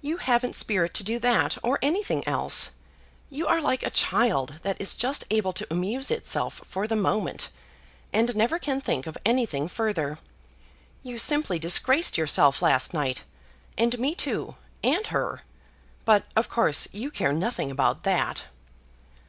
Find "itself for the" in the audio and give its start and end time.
6.08-6.94